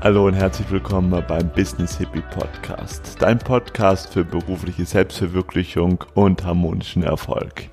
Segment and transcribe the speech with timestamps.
[0.00, 7.02] Hallo und herzlich willkommen beim Business Hippie Podcast, dein Podcast für berufliche Selbstverwirklichung und harmonischen
[7.02, 7.68] Erfolg.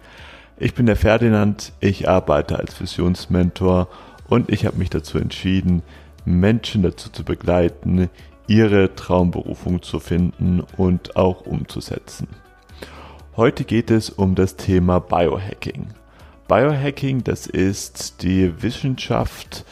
[0.57, 3.89] Ich bin der Ferdinand, ich arbeite als Visionsmentor
[4.27, 5.83] und ich habe mich dazu entschieden,
[6.25, 8.09] Menschen dazu zu begleiten,
[8.47, 12.27] ihre Traumberufung zu finden und auch umzusetzen.
[13.37, 15.89] Heute geht es um das Thema Biohacking.
[16.47, 19.63] Biohacking, das ist die Wissenschaft,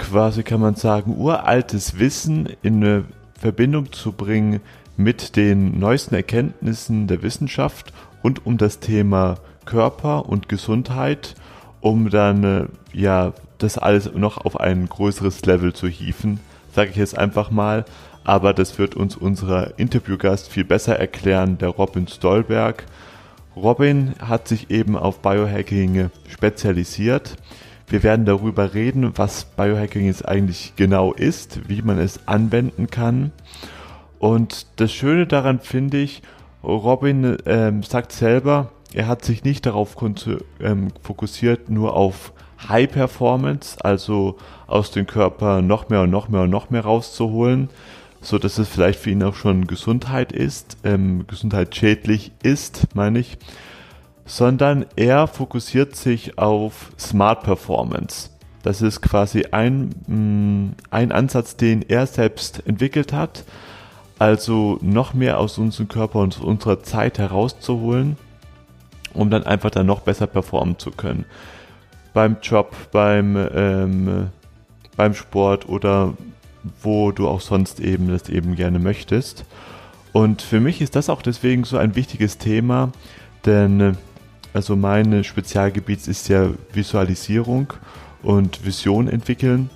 [0.00, 3.04] quasi kann man sagen, uraltes Wissen in eine
[3.38, 4.60] Verbindung zu bringen
[4.96, 7.92] mit den neuesten Erkenntnissen der Wissenschaft
[8.24, 11.34] rund um das Thema Körper und Gesundheit,
[11.80, 16.40] um dann äh, ja das alles noch auf ein größeres Level zu hieven,
[16.74, 17.84] sage ich jetzt einfach mal.
[18.24, 22.84] Aber das wird uns unser Interviewgast viel besser erklären, der Robin Stolberg.
[23.54, 27.36] Robin hat sich eben auf Biohacking spezialisiert.
[27.90, 33.32] Wir werden darüber reden, was Biohacking jetzt eigentlich genau ist, wie man es anwenden kann.
[34.20, 36.22] Und das Schöne daran finde ich,
[36.62, 39.96] Robin ähm, sagt selber, er hat sich nicht darauf
[40.60, 42.32] ähm, fokussiert, nur auf
[42.68, 44.36] High Performance, also
[44.68, 47.70] aus dem Körper noch mehr und noch mehr und noch mehr rauszuholen,
[48.20, 53.18] so dass es vielleicht für ihn auch schon Gesundheit ist, ähm, Gesundheit schädlich ist, meine
[53.18, 53.36] ich,
[54.30, 58.30] sondern er fokussiert sich auf Smart Performance.
[58.62, 63.42] Das ist quasi ein, mm, ein Ansatz, den er selbst entwickelt hat,
[64.20, 68.16] also noch mehr aus unserem Körper und unserer Zeit herauszuholen,
[69.14, 71.24] um dann einfach dann noch besser performen zu können.
[72.14, 74.28] Beim Job, beim, ähm,
[74.96, 76.14] beim Sport oder
[76.82, 79.44] wo du auch sonst eben das eben gerne möchtest.
[80.12, 82.92] Und für mich ist das auch deswegen so ein wichtiges Thema,
[83.44, 83.96] denn
[84.52, 87.72] also mein Spezialgebiet ist ja Visualisierung
[88.22, 89.70] und Vision entwickeln.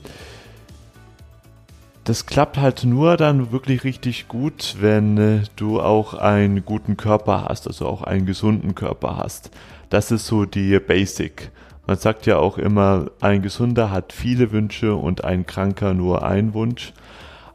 [2.05, 7.47] Das klappt halt nur dann wirklich richtig gut, wenn äh, du auch einen guten Körper
[7.49, 9.51] hast, also auch einen gesunden Körper hast.
[9.89, 11.51] Das ist so die Basic.
[11.87, 16.53] Man sagt ja auch immer, ein Gesunder hat viele Wünsche und ein Kranker nur einen
[16.53, 16.93] Wunsch.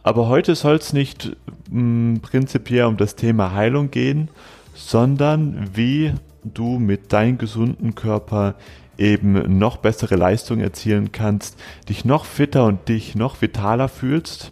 [0.01, 1.35] Aber heute soll es nicht
[1.69, 4.29] mh, mm, prinzipiell um das Thema Heilung gehen,
[4.73, 6.13] sondern wie
[6.43, 8.55] du mit deinem gesunden Körper
[8.97, 11.57] eben noch bessere Leistung erzielen kannst,
[11.87, 14.51] dich noch fitter und dich noch vitaler fühlst.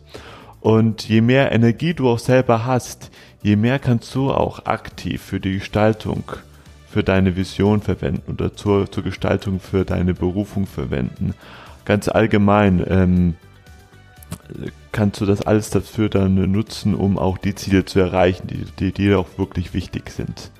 [0.62, 3.12] Und je mehr Energie du auch selber hast,
[3.44, 6.24] je mehr kannst du auch aktiv für die Gestaltung,
[6.90, 11.34] für deine Vision verwenden oder zur, zur Gestaltung für deine Berufung verwenden.
[11.86, 13.36] Ganz allgemein ähm,
[14.92, 18.92] kannst du das alles dafür dann nutzen, um auch die Ziele zu erreichen, die, die
[18.92, 20.52] dir auch wirklich wichtig sind.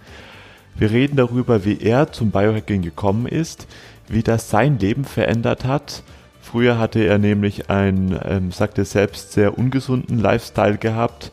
[0.78, 3.68] Wir reden darüber, wie er zum Biohacking gekommen ist,
[4.08, 6.04] wie das sein Leben verändert hat.
[6.40, 11.32] Früher hatte er nämlich einen, ähm, sagt er selbst, sehr ungesunden Lifestyle gehabt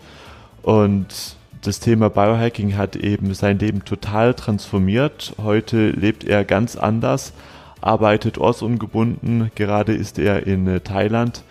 [0.62, 5.34] und das Thema Biohacking hat eben sein Leben total transformiert.
[5.42, 7.32] Heute lebt er ganz anders,
[7.80, 9.50] arbeitet ortsungebunden.
[9.54, 11.42] Gerade ist er in äh, Thailand.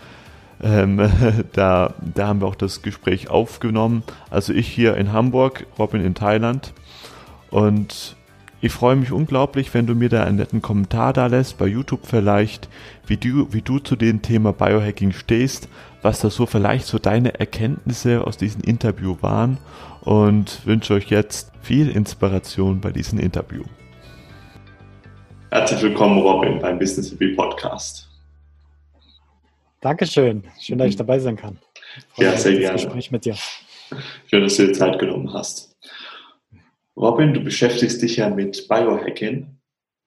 [0.61, 0.99] Ähm,
[1.53, 4.03] da, da haben wir auch das Gespräch aufgenommen.
[4.29, 6.73] Also ich hier in Hamburg, Robin in Thailand.
[7.53, 8.15] Und
[8.61, 12.07] ich freue mich unglaublich, wenn du mir da einen netten Kommentar da lässt, bei YouTube
[12.07, 12.67] vielleicht,
[13.05, 15.69] wie du, wie du zu dem Thema Biohacking stehst,
[16.01, 19.59] was da so vielleicht so deine Erkenntnisse aus diesem Interview waren
[20.01, 23.63] und wünsche euch jetzt viel Inspiration bei diesem Interview.
[25.51, 28.09] Herzlich willkommen, Robin, beim Business Happy Podcast.
[29.79, 30.43] Dankeschön.
[30.59, 31.59] Schön, dass ich dabei sein kann.
[32.17, 32.81] ja, sehr gerne.
[32.81, 33.35] Gespräch mit dir.
[34.25, 35.73] Schön, dass du dir Zeit genommen hast.
[36.95, 39.47] Robin, du beschäftigst dich ja mit Biohacking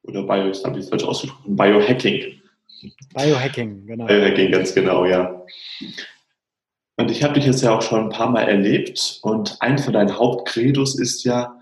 [0.04, 2.40] oder Bio, habe ich falsch ausgesprochen, Biohacking.
[3.14, 4.06] Biohacking, genau.
[4.06, 5.42] Biohacking, ganz genau, ja.
[6.96, 9.92] Und ich habe dich jetzt ja auch schon ein paar Mal erlebt und ein von
[9.92, 11.60] deinen Hauptcredos ist ja,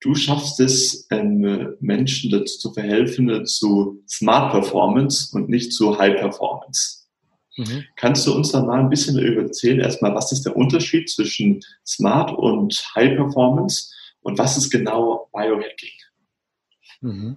[0.00, 6.16] du schaffst es, ähm, Menschen dazu zu verhelfen, zu Smart Performance und nicht zu High
[6.16, 7.06] Performance.
[7.56, 7.84] Mhm.
[7.96, 12.30] Kannst du uns da mal ein bisschen erzählen, erstmal, was ist der Unterschied zwischen Smart
[12.30, 13.92] und High Performance
[14.26, 15.92] und was ist genau Biohacking?
[17.00, 17.36] Mhm.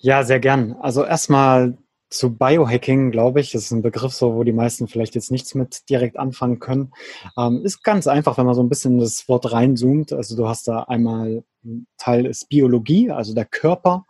[0.00, 0.72] Ja, sehr gern.
[0.80, 1.76] Also erstmal
[2.08, 5.54] zu Biohacking, glaube ich, das ist ein Begriff, so, wo die meisten vielleicht jetzt nichts
[5.54, 6.94] mit direkt anfangen können.
[7.36, 10.14] Ähm, ist ganz einfach, wenn man so ein bisschen das Wort reinzoomt.
[10.14, 14.06] Also du hast da einmal ein Teil ist Biologie, also der Körper,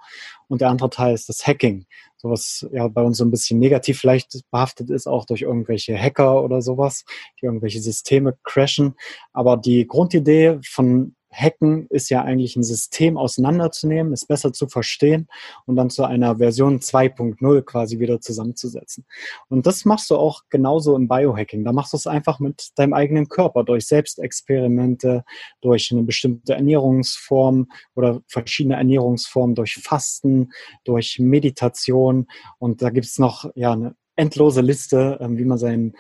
[0.47, 1.87] und der andere Teil ist das Hacking.
[2.17, 5.99] So was ja bei uns so ein bisschen negativ vielleicht behaftet ist, auch durch irgendwelche
[5.99, 7.05] Hacker oder sowas,
[7.41, 8.95] die irgendwelche Systeme crashen.
[9.33, 15.29] Aber die Grundidee von Hacken ist ja eigentlich ein System auseinanderzunehmen, es besser zu verstehen
[15.67, 19.05] und dann zu einer Version 2.0 quasi wieder zusammenzusetzen.
[19.49, 21.65] Und das machst du auch genauso im Biohacking.
[21.65, 25.25] Da machst du es einfach mit deinem eigenen Körper, durch Selbstexperimente,
[25.61, 30.53] durch eine bestimmte Ernährungsform oder verschiedene Ernährungsformen, durch Fasten,
[30.85, 32.27] durch Meditation.
[32.59, 35.95] Und da gibt es noch ja, eine endlose Liste, ähm, wie man seinen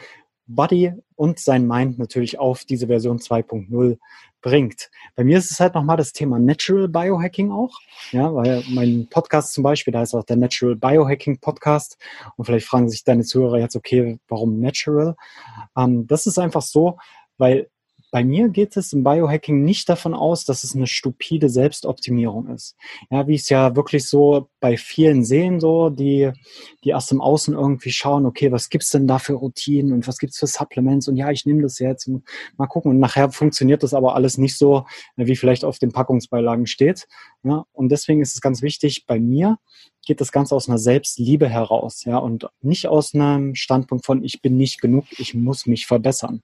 [0.47, 3.99] Body und sein Mind natürlich auf diese Version 2.0
[4.41, 4.91] bringt.
[5.17, 7.79] Bei mir ist es halt nochmal das Thema Natural Biohacking auch.
[8.13, 11.97] Ja, weil mein Podcast zum Beispiel, da ist auch der Natural Biohacking Podcast.
[12.37, 15.17] Und vielleicht fragen sich deine Zuhörer jetzt, okay, warum Natural?
[15.77, 16.99] Ähm, das ist einfach so,
[17.39, 17.71] weil
[18.15, 22.77] bei mir geht es im Biohacking nicht davon aus, dass es eine stupide Selbstoptimierung ist.
[23.11, 26.31] Ja, wie es ja wirklich so bei vielen sehen, so, die,
[26.85, 30.19] die erst im Außen irgendwie schauen, okay, was gibt's denn da für Routinen und was
[30.19, 32.23] gibt's für Supplements und ja, ich nehme das jetzt und
[32.57, 32.93] mal gucken.
[32.93, 37.09] Und nachher funktioniert das aber alles nicht so, wie vielleicht auf den Packungsbeilagen steht.
[37.47, 39.59] Ja, und deswegen ist es ganz wichtig, bei mir
[40.07, 44.41] geht das Ganze aus einer Selbstliebe heraus, ja, und nicht aus einem Standpunkt von, ich
[44.41, 46.43] bin nicht genug, ich muss mich verbessern.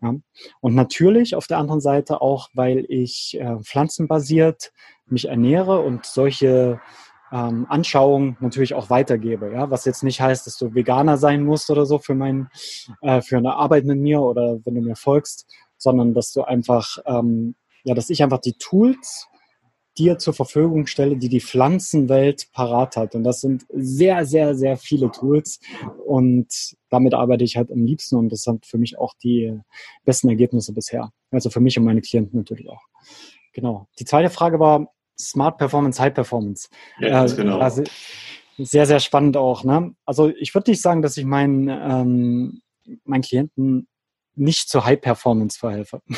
[0.00, 0.14] Ja.
[0.60, 4.72] Und natürlich auf der anderen Seite auch, weil ich äh, pflanzenbasiert
[5.06, 6.80] mich ernähre und solche
[7.30, 11.68] ähm, Anschauungen natürlich auch weitergebe, ja, was jetzt nicht heißt, dass du Veganer sein musst
[11.68, 12.48] oder so für mein,
[13.02, 15.46] äh, für eine Arbeit mit mir oder wenn du mir folgst,
[15.76, 17.54] sondern dass du einfach, ähm,
[17.84, 19.28] ja, dass ich einfach die Tools
[20.00, 23.14] dir zur Verfügung stelle, die die Pflanzenwelt parat hat.
[23.14, 25.60] Und das sind sehr, sehr, sehr viele Tools.
[26.06, 29.60] Und damit arbeite ich halt am liebsten und das sind für mich auch die
[30.04, 31.12] besten Ergebnisse bisher.
[31.30, 32.82] Also für mich und meine Klienten natürlich auch.
[33.52, 33.88] Genau.
[33.98, 36.68] Die zweite Frage war Smart Performance, High Performance.
[36.98, 37.58] Ja, äh, genau.
[37.58, 37.84] Also
[38.56, 39.64] sehr, sehr spannend auch.
[39.64, 39.94] Ne?
[40.06, 42.62] Also ich würde nicht sagen, dass ich meinen, ähm,
[43.04, 43.86] meinen Klienten
[44.34, 46.00] nicht zur High Performance verhelfe.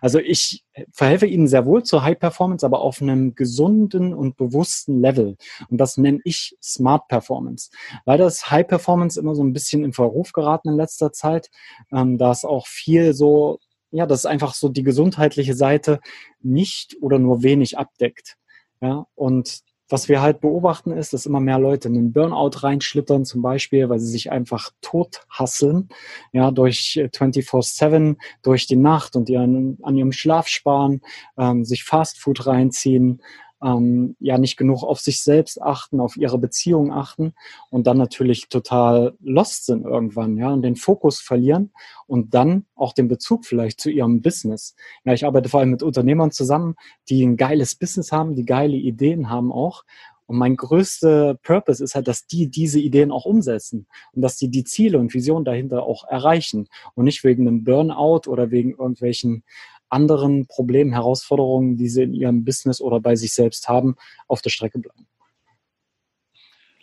[0.00, 5.00] Also ich verhelfe ihnen sehr wohl zur High Performance, aber auf einem gesunden und bewussten
[5.00, 5.36] Level.
[5.70, 7.70] Und das nenne ich Smart Performance.
[8.06, 11.50] Leider ist High Performance immer so ein bisschen in Verruf geraten in letzter Zeit,
[11.90, 13.58] ähm, da es auch viel so,
[13.90, 15.98] ja, das ist einfach so die gesundheitliche Seite
[16.40, 18.36] nicht oder nur wenig abdeckt.
[18.80, 23.24] Ja, und was wir halt beobachten ist, dass immer mehr Leute in den Burnout reinschlittern,
[23.24, 25.88] zum Beispiel, weil sie sich einfach tot hasseln,
[26.32, 31.00] ja, durch 24-7, durch die Nacht und ihren, an ihrem Schlaf sparen,
[31.38, 33.22] ähm, sich Fastfood reinziehen,
[33.62, 37.34] ähm, ja nicht genug auf sich selbst achten, auf ihre Beziehung achten
[37.70, 41.72] und dann natürlich total lost sind irgendwann, ja, und den Fokus verlieren
[42.06, 44.74] und dann auch den Bezug vielleicht zu ihrem Business.
[45.04, 46.76] Ja, ich arbeite vor allem mit Unternehmern zusammen,
[47.08, 49.84] die ein geiles Business haben, die geile Ideen haben auch
[50.28, 54.50] und mein größter Purpose ist halt, dass die diese Ideen auch umsetzen und dass die
[54.50, 59.42] die Ziele und Visionen dahinter auch erreichen und nicht wegen einem Burnout oder wegen irgendwelchen
[59.90, 63.96] anderen Problemen, Herausforderungen, die sie in ihrem Business oder bei sich selbst haben,
[64.26, 65.06] auf der Strecke bleiben.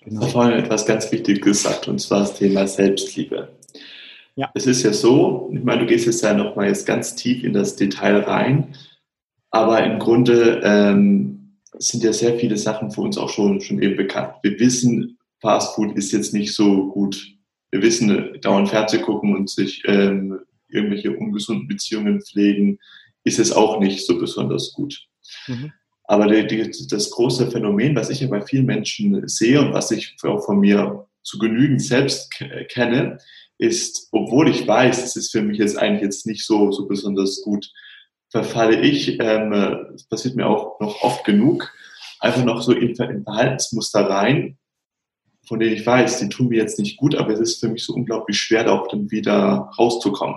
[0.02, 0.22] Genau.
[0.22, 3.50] Ich habe vorhin etwas ganz Wichtiges gesagt, und zwar das Thema Selbstliebe.
[4.36, 4.52] Ja.
[4.54, 7.54] Es ist ja so, ich meine, du gehst jetzt ja nochmal jetzt ganz tief in
[7.54, 8.76] das Detail rein,
[9.50, 13.96] aber im Grunde ähm, sind ja sehr viele Sachen für uns auch schon, schon eben
[13.96, 14.34] bekannt.
[14.44, 17.34] Wir wissen, Fast Food ist jetzt nicht so gut.
[17.72, 20.40] Wir wissen, dauernd Fernsehen gucken und sich ähm,
[20.76, 22.80] irgendwelche ungesunden Beziehungen pflegen,
[23.24, 25.08] ist es auch nicht so besonders gut.
[25.48, 25.72] Mhm.
[26.04, 29.90] Aber die, die, das große Phänomen, was ich ja bei vielen Menschen sehe und was
[29.92, 32.32] ich auch von mir zu genügend selbst
[32.70, 33.18] kenne,
[33.58, 37.42] ist, obwohl ich weiß, es ist für mich jetzt eigentlich jetzt nicht so, so besonders
[37.42, 37.72] gut,
[38.30, 39.52] verfalle ich, ähm,
[39.92, 41.74] das passiert mir auch noch oft genug,
[42.20, 44.58] einfach noch so in, in Verhaltensmuster rein,
[45.48, 47.84] von denen ich weiß, die tun mir jetzt nicht gut, aber es ist für mich
[47.84, 50.36] so unglaublich schwer, da auch dann wieder rauszukommen.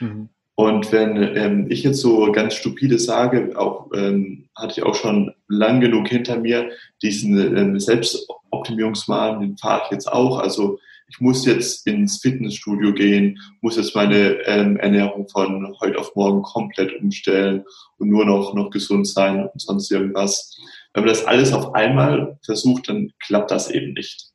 [0.00, 0.28] Mhm.
[0.54, 5.32] Und wenn ähm, ich jetzt so ganz stupide sage, auch ähm, hatte ich auch schon
[5.46, 10.40] lang genug hinter mir, diesen ähm, Selbstoptimierungsmahn, den fahre ich jetzt auch.
[10.40, 16.14] Also ich muss jetzt ins Fitnessstudio gehen, muss jetzt meine ähm, Ernährung von heute auf
[16.16, 17.64] morgen komplett umstellen
[17.98, 20.58] und nur noch, noch gesund sein und sonst irgendwas.
[20.92, 24.32] Wenn man das alles auf einmal versucht, dann klappt das eben nicht.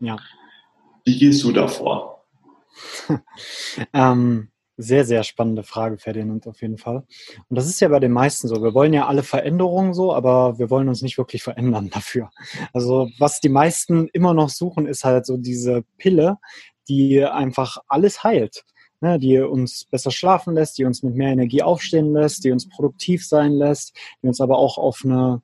[0.00, 0.16] Ja.
[1.04, 2.24] Wie gehst du davor?
[3.92, 7.04] ähm, sehr, sehr spannende Frage, Ferdinand, auf jeden Fall.
[7.48, 8.62] Und das ist ja bei den meisten so.
[8.62, 12.30] Wir wollen ja alle Veränderungen so, aber wir wollen uns nicht wirklich verändern dafür.
[12.72, 16.38] Also was die meisten immer noch suchen, ist halt so diese Pille,
[16.88, 18.64] die einfach alles heilt.
[19.00, 22.68] Ne, die uns besser schlafen lässt, die uns mit mehr Energie aufstehen lässt, die uns
[22.68, 25.42] produktiv sein lässt, die uns aber auch auf eine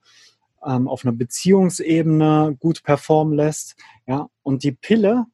[0.64, 3.76] ähm, auf einer Beziehungsebene gut performen lässt.
[4.06, 5.26] Ja, und die Pille,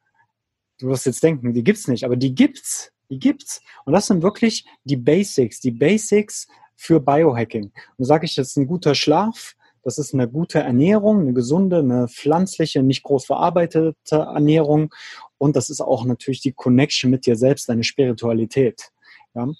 [0.78, 3.62] du wirst jetzt denken, die gibt's nicht, aber die gibt's die gibt's.
[3.84, 7.72] Und das sind wirklich die Basics, die Basics für Biohacking.
[7.96, 11.78] Und sage ich, das ist ein guter Schlaf, das ist eine gute Ernährung, eine gesunde,
[11.78, 14.92] eine pflanzliche, nicht groß verarbeitete Ernährung.
[15.38, 18.90] Und das ist auch natürlich die Connection mit dir selbst, deine Spiritualität.
[19.36, 19.42] Ja?
[19.44, 19.56] Und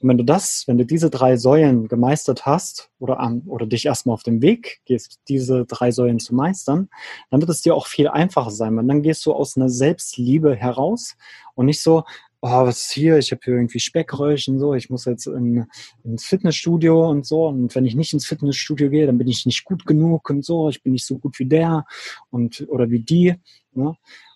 [0.00, 4.14] wenn du das, wenn du diese drei Säulen gemeistert hast oder, an, oder dich erstmal
[4.14, 6.88] auf den Weg gehst, diese drei Säulen zu meistern,
[7.30, 10.56] dann wird es dir auch viel einfacher sein, weil dann gehst du aus einer Selbstliebe
[10.56, 11.16] heraus
[11.54, 12.04] und nicht so,
[12.42, 13.18] oh, was ist hier?
[13.18, 15.66] Ich habe hier irgendwie Speckröllchen, so, ich muss jetzt in,
[16.04, 17.46] ins Fitnessstudio und so.
[17.46, 20.68] Und wenn ich nicht ins Fitnessstudio gehe, dann bin ich nicht gut genug und so,
[20.68, 21.84] ich bin nicht so gut wie der
[22.30, 23.34] und oder wie die.
[23.72, 23.88] Ne?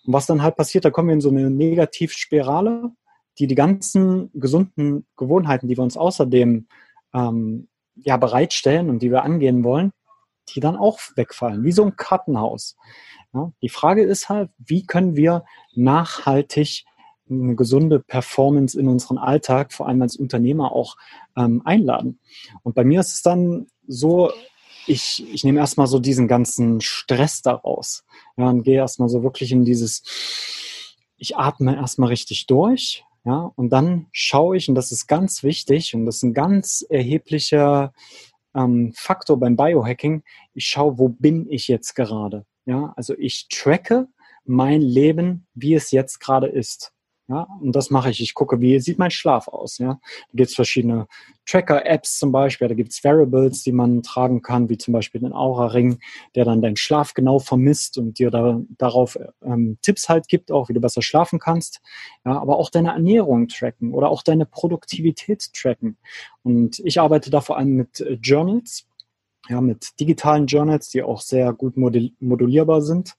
[0.05, 2.91] Und was dann halt passiert, da kommen wir in so eine Negativspirale,
[3.39, 6.67] die die ganzen gesunden Gewohnheiten, die wir uns außerdem
[7.13, 9.91] ähm, ja bereitstellen und die wir angehen wollen,
[10.49, 12.75] die dann auch wegfallen, wie so ein Kartenhaus.
[13.33, 13.51] Ja?
[13.63, 15.43] Die Frage ist halt, wie können wir
[15.73, 16.85] nachhaltig
[17.29, 20.95] eine gesunde Performance in unseren Alltag, vor allem als Unternehmer auch
[21.35, 22.19] ähm, einladen.
[22.63, 24.31] Und bei mir ist es dann so,
[24.87, 28.03] ich, ich nehme erstmal so diesen ganzen Stress daraus.
[28.37, 30.03] Ja, und gehe erstmal so wirklich in dieses,
[31.17, 33.03] ich atme erstmal richtig durch.
[33.25, 36.85] Ja, und dann schaue ich, und das ist ganz wichtig, und das ist ein ganz
[36.87, 37.91] erheblicher
[38.53, 42.45] ähm, Faktor beim Biohacking, ich schaue, wo bin ich jetzt gerade.
[42.65, 44.07] Ja, also ich tracke
[44.45, 46.93] mein Leben, wie es jetzt gerade ist.
[47.27, 48.21] Ja, und das mache ich.
[48.21, 49.79] Ich gucke, wie sieht mein Schlaf aus.
[49.79, 51.07] Ja, da gibt es verschiedene
[51.47, 52.67] Tracker-Apps zum Beispiel.
[52.67, 55.97] Da gibt es Variables, die man tragen kann, wie zum Beispiel den Aura-Ring,
[56.35, 60.69] der dann deinen Schlaf genau vermisst und dir da, darauf ähm, Tipps halt gibt, auch
[60.69, 61.81] wie du besser schlafen kannst.
[62.25, 65.97] Ja, aber auch deine Ernährung tracken oder auch deine Produktivität tracken.
[66.43, 68.85] Und ich arbeite da vor allem mit äh, Journals.
[69.47, 73.15] Ja, mit digitalen Journals, die auch sehr gut modulierbar sind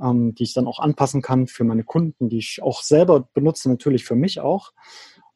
[0.00, 3.68] ähm, die ich dann auch anpassen kann für meine Kunden, die ich auch selber benutze,
[3.68, 4.72] natürlich für mich auch.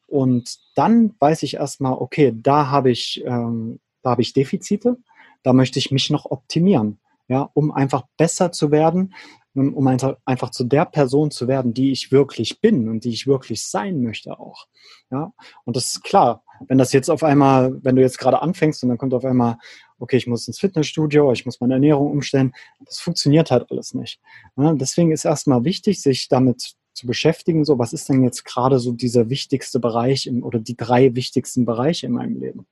[0.07, 4.97] Und dann weiß ich erstmal, okay, da habe ich, ähm, da habe ich Defizite,
[5.43, 9.13] da möchte ich mich noch optimieren, ja, um einfach besser zu werden,
[9.55, 13.65] um einfach zu der Person zu werden, die ich wirklich bin und die ich wirklich
[13.65, 14.67] sein möchte auch.
[15.11, 15.31] Ja,
[15.63, 16.42] und das ist klar.
[16.67, 19.57] Wenn das jetzt auf einmal, wenn du jetzt gerade anfängst und dann kommt auf einmal,
[19.99, 22.53] okay, ich muss ins Fitnessstudio, ich muss meine Ernährung umstellen,
[22.85, 24.19] das funktioniert halt alles nicht.
[24.57, 28.79] Ja, deswegen ist erstmal wichtig, sich damit zu beschäftigen, so was ist denn jetzt gerade
[28.79, 32.67] so dieser wichtigste Bereich im, oder die drei wichtigsten Bereiche in meinem Leben.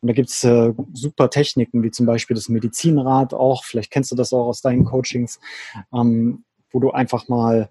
[0.00, 4.16] Und da gibt's äh, super Techniken, wie zum Beispiel das Medizinrad auch, vielleicht kennst du
[4.16, 5.38] das auch aus deinen Coachings,
[5.94, 7.70] ähm, wo du einfach mal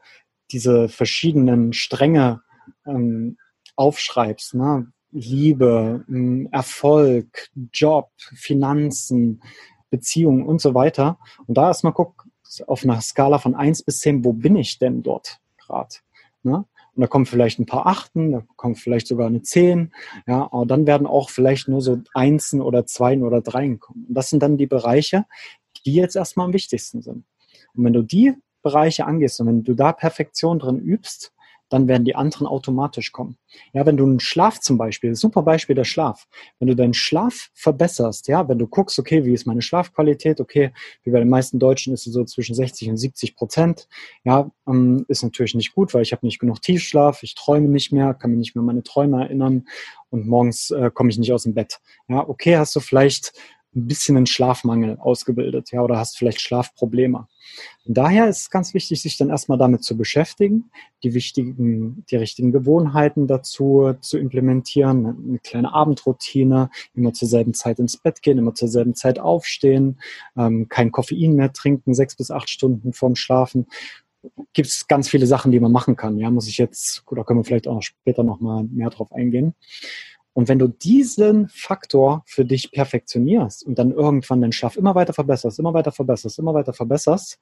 [0.52, 2.42] diese verschiedenen Stränge
[2.86, 3.38] ähm,
[3.76, 4.54] aufschreibst.
[4.56, 4.92] Ne?
[5.12, 6.06] Liebe,
[6.52, 9.42] Erfolg, Job, Finanzen,
[9.90, 11.20] Beziehungen und so weiter.
[11.48, 12.26] Und da erstmal guck
[12.68, 15.96] auf einer Skala von eins bis zehn, wo bin ich denn dort gerade?
[16.44, 16.66] Ne?
[16.94, 19.94] Und da kommen vielleicht ein paar Achten, da kommt vielleicht sogar eine Zehn,
[20.28, 24.06] ja, aber dann werden auch vielleicht nur so Einsen oder Zweien oder Dreien kommen.
[24.10, 25.26] Und das sind dann die Bereiche,
[25.86, 27.24] die jetzt erstmal am wichtigsten sind.
[27.74, 31.34] Und wenn du die Bereiche angehst und wenn du da Perfektion drin übst,
[31.72, 33.38] dann werden die anderen automatisch kommen.
[33.74, 36.28] Ja, wenn du einen Schlaf zum Beispiel, super Beispiel der Schlaf,
[36.60, 40.74] wenn du deinen Schlaf verbesserst, ja, wenn du guckst, okay, wie ist meine Schlafqualität, okay,
[41.04, 43.88] wie bei den meisten Deutschen ist sie so zwischen 60 und 70 Prozent,
[44.24, 47.92] ja, ähm, ist natürlich nicht gut, weil ich habe nicht genug Tiefschlaf, ich träume nicht
[47.92, 49.66] mehr, kann mich nicht mehr an meine Träume erinnern
[50.10, 51.80] und morgens äh, komme ich nicht aus dem Bett.
[52.10, 53.34] Ja, okay, hast du vielleicht
[53.74, 57.28] ein bisschen einen Schlafmangel ausgebildet, ja, oder hast vielleicht Schlafprobleme.
[57.86, 60.72] Und daher ist es ganz wichtig, sich dann erstmal damit zu beschäftigen,
[61.04, 67.80] die wichtigen, die richtigen Gewohnheiten dazu zu implementieren, eine kleine Abendroutine, immer zur selben Zeit
[67.80, 70.00] ins Bett gehen, immer zur selben Zeit aufstehen,
[70.38, 73.68] ähm, kein Koffein mehr trinken, sechs bis acht Stunden vorm Schlafen.
[74.54, 76.18] Gibt es ganz viele Sachen, die man machen kann.
[76.18, 79.12] Ja, muss ich jetzt, gut, da können wir vielleicht auch noch später nochmal mehr drauf
[79.12, 79.56] eingehen.
[80.34, 85.14] Und wenn du diesen Faktor für dich perfektionierst und dann irgendwann den Schlaf immer weiter
[85.14, 87.40] verbesserst, immer weiter verbesserst, immer weiter verbesserst,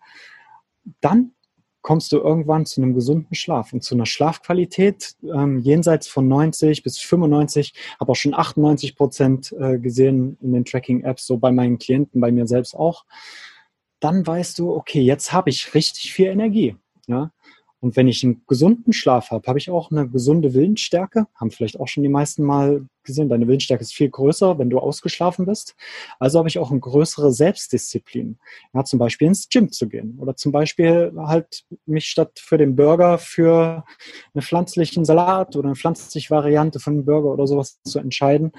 [1.02, 1.34] dann
[1.82, 6.84] kommst du irgendwann zu einem gesunden Schlaf und zu einer Schlafqualität ähm, jenseits von 90
[6.84, 11.78] bis 95, habe auch schon 98 Prozent äh, gesehen in den Tracking-Apps, so bei meinen
[11.78, 13.06] Klienten, bei mir selbst auch.
[14.00, 16.76] Dann weißt du, okay, jetzt habe ich richtig viel Energie.
[17.08, 17.32] Ja?
[17.82, 21.28] Und wenn ich einen gesunden Schlaf habe, habe ich auch eine gesunde Willensstärke.
[21.36, 23.30] Haben vielleicht auch schon die meisten mal gesehen.
[23.30, 25.76] Deine Willensstärke ist viel größer, wenn du ausgeschlafen bist.
[26.20, 28.38] Also habe ich auch eine größere Selbstdisziplin.
[28.74, 30.18] Ja, zum Beispiel ins Gym zu gehen.
[30.20, 33.86] Oder zum Beispiel halt mich statt für den Burger für
[34.34, 38.52] einen pflanzlichen Salat oder eine pflanzliche Variante von einem Burger oder sowas zu entscheiden,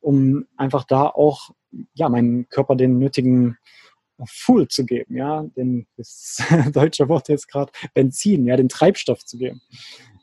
[0.00, 1.50] um einfach da auch
[1.94, 3.58] ja, meinem Körper den nötigen
[4.26, 9.38] Full zu geben, ja, den, das deutsche Wort jetzt gerade, Benzin, ja, den Treibstoff zu
[9.38, 9.60] geben.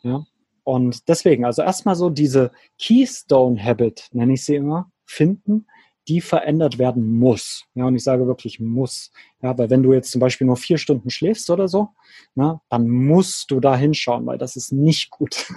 [0.03, 0.25] Ja.
[0.63, 5.67] Und deswegen, also erstmal so diese Keystone Habit, nenne ich sie immer, finden,
[6.07, 7.65] die verändert werden muss.
[7.73, 9.11] Ja, und ich sage wirklich muss.
[9.41, 11.89] Ja, weil wenn du jetzt zum Beispiel nur vier Stunden schläfst oder so,
[12.35, 15.47] na, dann musst du da hinschauen, weil das ist nicht gut.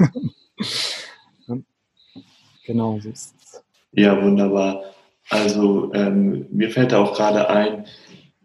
[2.66, 3.12] genau so.
[3.92, 4.84] Ja, wunderbar.
[5.30, 7.86] Also ähm, mir fällt da auch gerade ein,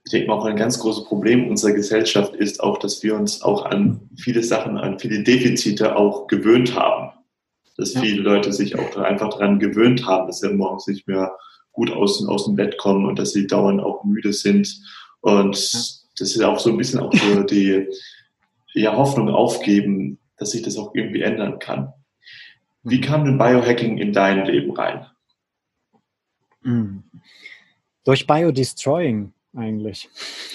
[0.05, 3.41] ich denke mal auch ein ganz großes Problem unserer Gesellschaft ist auch, dass wir uns
[3.41, 7.11] auch an viele Sachen, an viele Defizite auch gewöhnt haben.
[7.77, 8.01] Dass ja.
[8.01, 11.35] viele Leute sich auch einfach daran gewöhnt haben, dass sie morgens nicht mehr
[11.71, 14.77] gut aus, aus dem Bett kommen und dass sie dauernd auch müde sind.
[15.21, 15.79] Und ja.
[16.17, 17.87] das ist auch so ein bisschen auch so die
[18.73, 21.93] ja, Hoffnung aufgeben, dass sich das auch irgendwie ändern kann.
[22.83, 23.01] Wie mhm.
[23.01, 25.05] kam denn Biohacking in dein Leben rein?
[26.61, 27.03] Mhm.
[28.03, 30.09] Durch Biodestroying eigentlich.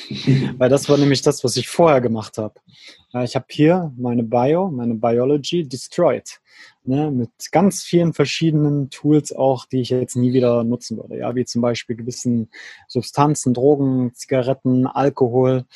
[0.59, 2.55] Weil das war nämlich das, was ich vorher gemacht habe.
[3.25, 6.41] Ich habe hier meine Bio, meine Biology destroyed.
[6.85, 11.19] Ne, mit ganz vielen verschiedenen Tools auch, die ich jetzt nie wieder nutzen würde.
[11.19, 12.49] Ja, wie zum Beispiel gewissen
[12.89, 15.67] Substanzen, Drogen, Zigaretten, Alkohol,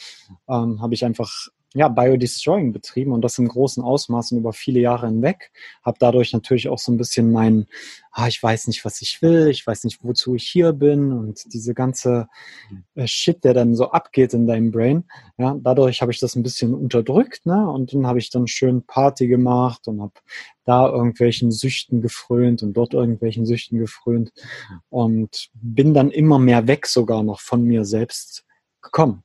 [0.49, 4.81] ähm, habe ich einfach ja, Biodestroying betrieben und das im großen Ausmaß und über viele
[4.81, 5.50] Jahre hinweg.
[5.83, 7.67] Habe dadurch natürlich auch so ein bisschen mein,
[8.11, 11.52] ah, ich weiß nicht, was ich will, ich weiß nicht, wozu ich hier bin und
[11.52, 12.29] diese ganze
[12.95, 15.05] äh, Shit, der dann so abgeht in deinem Brain.
[15.38, 17.69] Ja, dadurch habe ich das ein bisschen unterdrückt, ne?
[17.71, 20.14] Und dann habe ich dann schön Party gemacht und habe
[20.64, 24.33] da irgendwelchen Süchten gefrönt und dort irgendwelchen Süchten gefrönt
[24.91, 28.45] und bin dann immer mehr weg sogar noch von mir selbst
[28.83, 29.25] gekommen.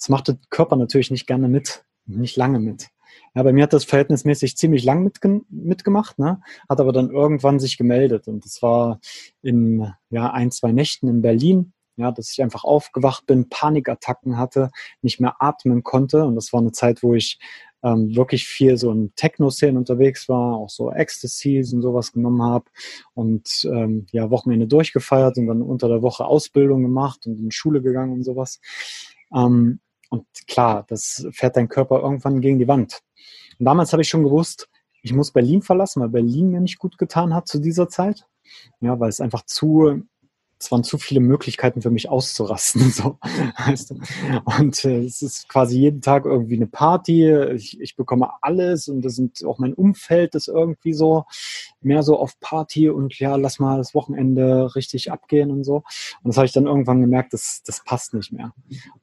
[0.00, 2.88] Das macht der Körper natürlich nicht gerne mit, nicht lange mit.
[3.34, 6.40] Ja, bei mir hat das verhältnismäßig ziemlich lang mitge mitgemacht, ne?
[6.68, 8.26] hat aber dann irgendwann sich gemeldet.
[8.26, 8.98] Und das war
[9.42, 14.70] in ja, ein, zwei Nächten in Berlin, ja, dass ich einfach aufgewacht bin, Panikattacken hatte,
[15.02, 16.24] nicht mehr atmen konnte.
[16.24, 17.38] Und das war eine Zeit, wo ich
[17.82, 22.66] ähm, wirklich viel so in Techno-Szenen unterwegs war, auch so Ecstasies und sowas genommen habe
[23.14, 27.82] und ähm, ja, Wochenende durchgefeiert und dann unter der Woche Ausbildung gemacht und in Schule
[27.82, 28.60] gegangen und sowas.
[29.34, 29.80] Ähm,
[30.10, 33.00] und klar, das fährt dein Körper irgendwann gegen die Wand.
[33.58, 34.68] Und damals habe ich schon gewusst,
[35.02, 38.26] ich muss Berlin verlassen, weil Berlin mir nicht gut getan hat zu dieser Zeit.
[38.80, 40.02] Ja, weil es einfach zu
[40.60, 42.92] es waren zu viele Möglichkeiten für mich auszurasten.
[43.00, 43.18] So?
[44.58, 47.30] Und äh, es ist quasi jeden Tag irgendwie eine Party.
[47.54, 51.24] Ich, ich bekomme alles und das sind auch mein Umfeld ist irgendwie so
[51.80, 55.76] mehr so auf Party und ja, lass mal das Wochenende richtig abgehen und so.
[56.22, 58.52] Und das habe ich dann irgendwann gemerkt, das, das passt nicht mehr.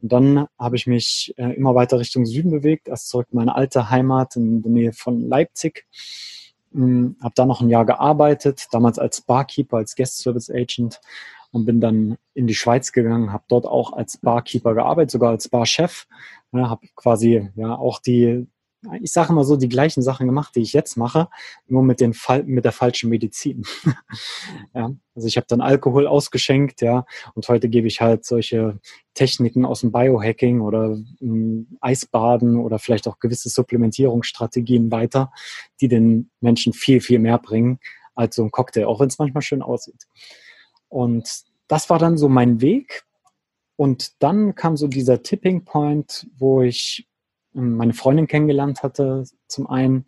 [0.02, 3.56] Und dann habe ich mich äh, immer weiter Richtung Süden bewegt, erst zurück in meine
[3.56, 5.88] alte Heimat in der Nähe von Leipzig.
[6.74, 11.00] Hm, habe da noch ein Jahr gearbeitet, damals als Barkeeper, als Guest Service Agent
[11.51, 15.49] und bin dann in die Schweiz gegangen, habe dort auch als Barkeeper gearbeitet, sogar als
[15.49, 16.07] Barchef.
[16.51, 18.47] Ja, habe quasi ja auch die,
[19.01, 21.29] ich sage mal so, die gleichen Sachen gemacht, die ich jetzt mache,
[21.67, 23.63] nur mit, den mit der falschen Medizin.
[24.73, 28.79] ja, also ich habe dann Alkohol ausgeschenkt, ja, und heute gebe ich halt solche
[29.13, 35.31] Techniken aus dem Biohacking oder ähm, Eisbaden oder vielleicht auch gewisse Supplementierungsstrategien weiter,
[35.81, 37.79] die den Menschen viel, viel mehr bringen
[38.15, 40.07] als so ein Cocktail, auch wenn es manchmal schön aussieht.
[40.89, 43.06] Und das war dann so mein Weg.
[43.76, 47.08] Und dann kam so dieser Tipping Point, wo ich
[47.56, 50.06] ähm, meine Freundin kennengelernt hatte, zum einen,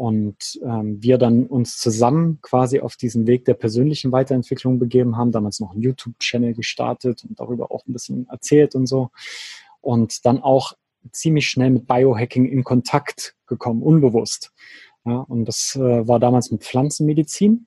[0.00, 5.30] und ähm, wir dann uns zusammen quasi auf diesen Weg der persönlichen Weiterentwicklung begeben haben,
[5.30, 9.10] damals noch einen YouTube-Channel gestartet und darüber auch ein bisschen erzählt und so.
[9.82, 10.72] Und dann auch
[11.12, 14.52] ziemlich schnell mit Biohacking in Kontakt gekommen, unbewusst.
[15.04, 17.66] Ja, und das äh, war damals mit Pflanzenmedizin.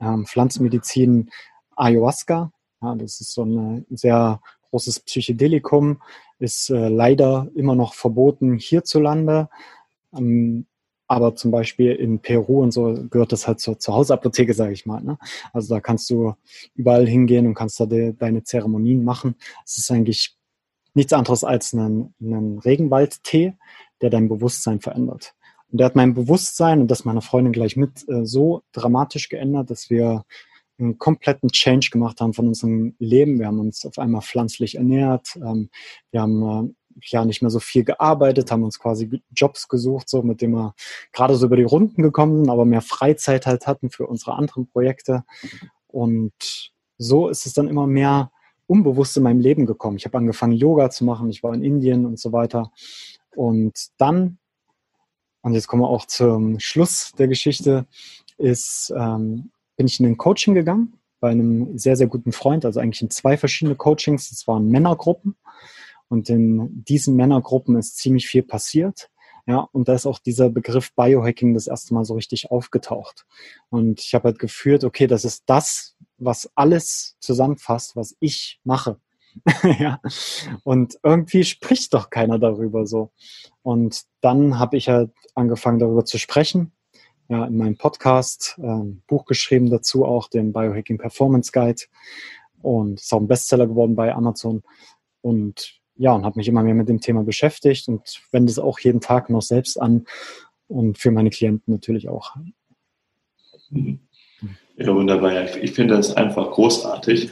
[0.00, 1.28] Ähm, Pflanzenmedizin
[1.76, 2.52] Ayahuasca.
[2.82, 6.02] Ja, das ist so ein sehr großes Psychedelikum,
[6.38, 9.48] ist äh, leider immer noch verboten hierzulande.
[10.16, 10.66] Ähm,
[11.12, 14.86] aber zum Beispiel in Peru und so gehört das halt zur, zur Hausapotheke, sage ich
[14.86, 15.02] mal.
[15.02, 15.18] Ne?
[15.52, 16.34] Also da kannst du
[16.74, 19.34] überall hingehen und kannst da de, deine Zeremonien machen.
[19.66, 20.34] Es ist eigentlich
[20.94, 23.54] nichts anderes als ein, ein Regenwaldtee,
[24.00, 25.34] der dein Bewusstsein verändert.
[25.70, 29.70] Und der hat mein Bewusstsein und das meiner Freundin gleich mit äh, so dramatisch geändert,
[29.70, 30.24] dass wir
[30.82, 33.38] einen kompletten Change gemacht haben von unserem Leben.
[33.38, 35.36] Wir haben uns auf einmal pflanzlich ernährt.
[35.36, 35.70] Ähm,
[36.10, 40.22] wir haben äh, ja nicht mehr so viel gearbeitet, haben uns quasi Jobs gesucht, so
[40.22, 40.74] mit dem wir
[41.12, 44.68] gerade so über die Runden gekommen sind, aber mehr Freizeit halt hatten für unsere anderen
[44.68, 45.24] Projekte.
[45.86, 48.30] Und so ist es dann immer mehr
[48.66, 49.96] unbewusst in meinem Leben gekommen.
[49.96, 52.72] Ich habe angefangen, Yoga zu machen, ich war in Indien und so weiter.
[53.34, 54.38] Und dann,
[55.42, 57.86] und jetzt kommen wir auch zum Schluss der Geschichte,
[58.38, 59.50] ist ähm,
[59.82, 63.10] bin ich in ein Coaching gegangen bei einem sehr, sehr guten Freund, also eigentlich in
[63.10, 64.30] zwei verschiedene Coachings.
[64.30, 65.34] Das waren Männergruppen.
[66.06, 69.10] Und in diesen Männergruppen ist ziemlich viel passiert.
[69.44, 73.26] Ja, und da ist auch dieser Begriff Biohacking das erste Mal so richtig aufgetaucht.
[73.70, 79.00] Und ich habe halt gefühlt, okay, das ist das, was alles zusammenfasst, was ich mache.
[79.80, 80.00] ja.
[80.62, 83.10] Und irgendwie spricht doch keiner darüber so.
[83.62, 86.70] Und dann habe ich halt angefangen, darüber zu sprechen.
[87.28, 91.82] Ja, in meinem Podcast, äh, Buch geschrieben dazu auch, den Biohacking Performance Guide.
[92.60, 94.62] Und ist auch ein Bestseller geworden bei Amazon.
[95.20, 98.78] Und ja, und habe mich immer mehr mit dem Thema beschäftigt und wende es auch
[98.80, 100.06] jeden Tag noch selbst an
[100.68, 102.34] und für meine Klienten natürlich auch.
[104.76, 105.56] Ja, wunderbar.
[105.56, 107.30] Ich finde das einfach großartig.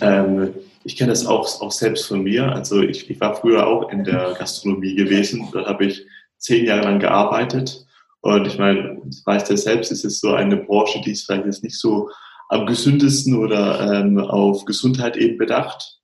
[0.00, 2.52] Ähm, ich kenne das auch, auch selbst von mir.
[2.52, 5.48] Also ich, ich war früher auch in der Gastronomie gewesen.
[5.52, 6.04] Dort habe ich
[6.38, 7.86] zehn Jahre lang gearbeitet.
[8.22, 11.44] Und ich meine, das weiß ja selbst, es ist so eine Branche, die ist vielleicht
[11.44, 12.08] jetzt nicht so
[12.48, 15.98] am gesündesten oder ähm, auf Gesundheit eben bedacht.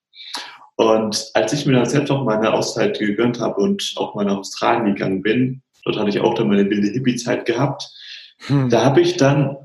[0.76, 4.38] Und als ich mir dann selbst auch meine Auszeit gegönnt habe und auch mal nach
[4.38, 7.88] Australien gegangen bin, dort hatte ich auch dann meine wilde Hippie-Zeit gehabt,
[8.46, 8.68] hm.
[8.68, 9.56] da habe ich dann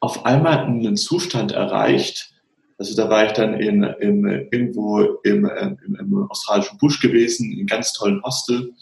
[0.00, 2.32] auf einmal einen Zustand erreicht,
[2.78, 7.58] also da war ich dann in, in, irgendwo im, im, im australischen Busch gewesen, in
[7.58, 8.72] einem ganz tollen Hostel.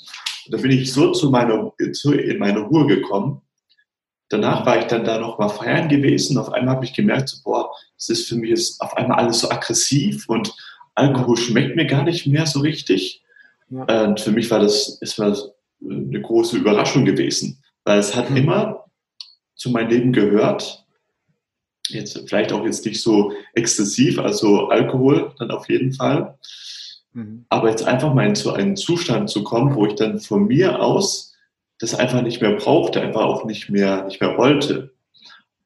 [0.46, 3.42] Und da bin ich so zu meiner, zu, in meine Ruhe gekommen.
[4.28, 6.38] Danach war ich dann da noch mal feiern gewesen.
[6.38, 9.40] Auf einmal habe ich gemerkt, so, boah, das ist für mich jetzt auf einmal alles
[9.40, 10.52] so aggressiv und
[10.94, 13.22] Alkohol schmeckt mir gar nicht mehr so richtig.
[13.68, 14.04] Ja.
[14.04, 15.50] Und für mich war das, ist das
[15.84, 18.36] eine große Überraschung gewesen, weil es hat mhm.
[18.36, 18.84] immer
[19.54, 20.86] zu meinem Leben gehört,
[21.88, 26.38] Jetzt vielleicht auch jetzt nicht so exzessiv, also Alkohol dann auf jeden Fall.
[27.16, 27.46] Mhm.
[27.48, 30.82] Aber jetzt einfach mal in so einen Zustand zu kommen, wo ich dann von mir
[30.82, 31.34] aus
[31.78, 34.94] das einfach nicht mehr brauchte, einfach auch nicht mehr, nicht mehr wollte.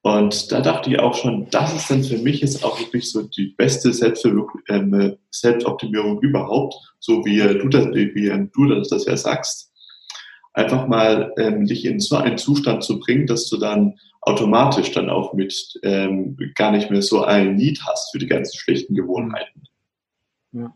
[0.03, 3.23] Und da dachte ich auch schon, das ist dann für mich jetzt auch wirklich so
[3.23, 3.91] die beste
[4.69, 9.73] ähm, Selbstoptimierung überhaupt, so wie du das, wie du das, das ja sagst.
[10.53, 15.11] Einfach mal ähm, dich in so einen Zustand zu bringen, dass du dann automatisch dann
[15.11, 19.63] auch mit ähm, gar nicht mehr so ein Need hast für die ganzen schlechten Gewohnheiten.
[20.53, 20.75] Ja.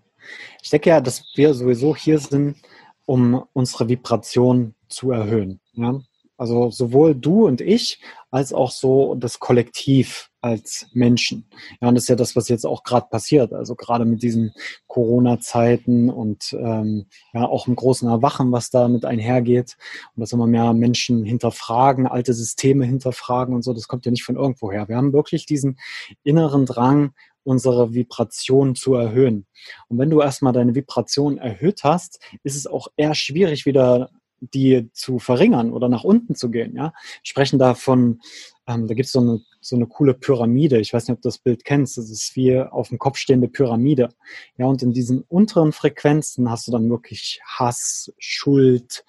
[0.65, 2.57] Ich denke ja, dass wir sowieso hier sind,
[3.05, 5.61] um unsere Vibration zu erhöhen.
[5.75, 6.01] Ja?
[6.39, 8.01] Also sowohl du und ich,
[8.31, 11.49] als auch so das Kollektiv als Menschen.
[11.81, 13.53] Ja, und das ist ja das, was jetzt auch gerade passiert.
[13.53, 14.53] Also gerade mit diesen
[14.87, 19.77] Corona-Zeiten und ähm, ja auch im großen Erwachen, was da mit einhergeht.
[20.17, 24.25] Und dass immer mehr Menschen hinterfragen, alte Systeme hinterfragen und so, das kommt ja nicht
[24.25, 24.89] von irgendwo her.
[24.89, 25.79] Wir haben wirklich diesen
[26.23, 27.13] inneren Drang,
[27.45, 29.47] unsere Vibration zu erhöhen.
[29.89, 34.11] Und wenn du erstmal deine Vibration erhöht hast, ist es auch eher schwierig, wieder
[34.53, 36.77] die zu verringern oder nach unten zu gehen.
[36.77, 36.93] Ja?
[37.23, 38.21] sprechen da von,
[38.67, 40.79] ähm, da gibt es so eine, so eine coole Pyramide.
[40.81, 41.97] Ich weiß nicht, ob du das Bild kennst.
[41.97, 44.11] Das ist wie auf dem Kopf stehende Pyramide.
[44.59, 49.05] Ja, und in diesen unteren Frequenzen hast du dann wirklich Hass, Schuld,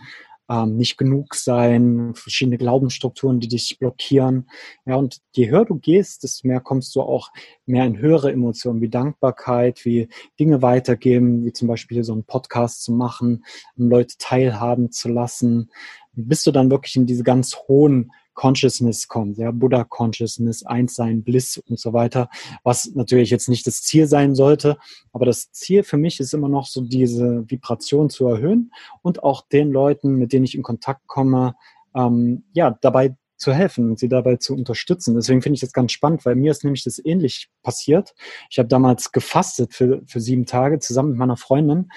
[0.49, 4.49] ähm, nicht genug sein, verschiedene Glaubensstrukturen, die dich blockieren.
[4.85, 7.29] Ja, und je höher du gehst, desto mehr kommst du auch
[7.65, 10.07] mehr in höhere Emotionen wie Dankbarkeit, wie
[10.39, 13.43] Dinge weitergeben, wie zum Beispiel so einen Podcast zu machen,
[13.77, 15.71] um Leute teilhaben zu lassen,
[16.13, 21.57] bis du dann wirklich in diese ganz hohen Consciousness kommt, ja, Buddha Consciousness, Einssein, Bliss
[21.57, 22.29] und so weiter,
[22.63, 24.77] was natürlich jetzt nicht das Ziel sein sollte,
[25.11, 28.71] aber das Ziel für mich ist immer noch so diese Vibration zu erhöhen
[29.01, 31.55] und auch den Leuten, mit denen ich in Kontakt komme,
[31.95, 35.15] ähm, ja, dabei zu helfen und sie dabei zu unterstützen.
[35.15, 38.13] Deswegen finde ich das ganz spannend, weil mir ist nämlich das ähnlich passiert.
[38.49, 41.89] Ich habe damals gefastet für, für sieben Tage zusammen mit meiner Freundin.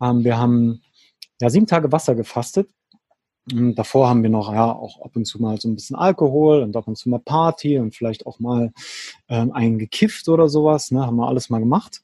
[0.00, 0.82] Ähm, wir haben
[1.40, 2.70] ja sieben Tage Wasser gefastet
[3.46, 6.76] davor haben wir noch ja auch ab und zu mal so ein bisschen Alkohol und
[6.76, 8.72] ab und zu mal Party und vielleicht auch mal
[9.28, 12.02] ähm, einen gekifft oder sowas, ne, haben wir alles mal gemacht.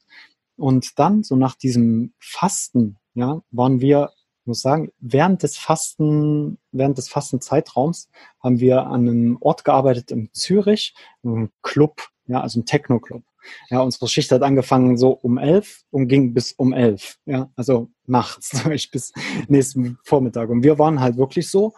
[0.57, 4.11] Und dann, so nach diesem Fasten, ja, waren wir,
[4.45, 8.09] muss sagen, während des Fasten, während des Fastenzeitraums
[8.43, 13.23] haben wir an einem Ort gearbeitet in Zürich, einem Club, ja, also ein Techno-Club.
[13.71, 17.19] Ja, unsere Schicht hat angefangen so um elf und ging bis um elf.
[17.27, 19.13] Ja, also nachts bis
[19.49, 20.49] nächsten Vormittag.
[20.49, 21.75] Und wir waren halt wirklich so,